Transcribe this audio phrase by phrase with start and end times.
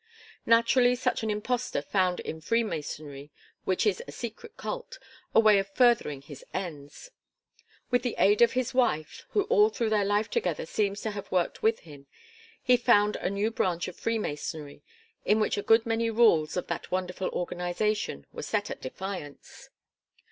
[0.47, 3.29] Naturally such an impostor found in Freemasonry,
[3.65, 4.97] which is a secret cult,
[5.35, 7.11] a way of furthering his ends.
[7.91, 11.31] With the aid of his wife, who all through their life together seems to have
[11.31, 12.07] worked with him,
[12.63, 14.81] he founded a new branch of freemasonry
[15.23, 19.69] in which a good many rules of that wonderful organisation were set at defiance.